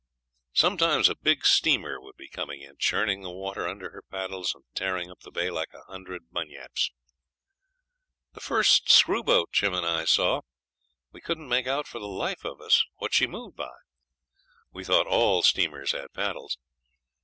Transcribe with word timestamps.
Sometimes 0.53 1.09
a 1.09 1.15
big 1.15 1.45
steamer 1.45 2.01
would 2.01 2.15
be 2.15 2.27
coming 2.27 2.59
in, 2.59 2.75
churning 2.79 3.21
the 3.21 3.29
water 3.29 3.67
under 3.67 3.91
her 3.91 4.01
paddles 4.01 4.55
and 4.55 4.63
tearing 4.73 5.11
up 5.11 5.19
the 5.19 5.29
bay 5.29 5.51
like 5.51 5.71
a 5.75 5.83
hundred 5.83 6.31
bunyips. 6.31 6.89
The 8.33 8.41
first 8.41 8.89
screw 8.89 9.21
boat 9.21 9.51
Jim 9.51 9.75
and 9.75 9.85
I 9.85 10.05
saw 10.05 10.41
we 11.11 11.21
couldn't 11.21 11.47
make 11.47 11.67
out 11.67 11.85
for 11.87 11.99
the 11.99 12.07
life 12.07 12.43
of 12.43 12.59
us 12.61 12.83
what 12.95 13.13
she 13.13 13.27
moved 13.27 13.55
by. 13.55 13.77
We 14.73 14.83
thought 14.83 15.05
all 15.05 15.43
steamers 15.43 15.91
had 15.91 16.11
paddles. 16.15 16.57